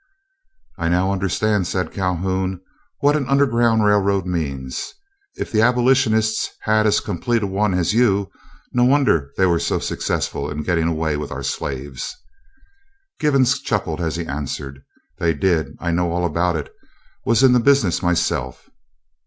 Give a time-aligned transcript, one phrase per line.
[0.79, 2.59] "I now understand," said Calhoun,
[3.01, 4.95] "what an underground railroad means.
[5.35, 8.31] If the Abolitionists had as complete a one as you,
[8.73, 12.15] no wonder they were so successful in getting away with our slaves."
[13.19, 14.83] Givens chuckled as he answered:
[15.19, 16.73] "They did, I know all about it;
[17.23, 18.71] was in the business myself."